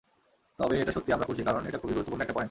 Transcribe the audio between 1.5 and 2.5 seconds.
এটা খুবই গুরুত্বপূর্ণ একটা পয়েন্ট।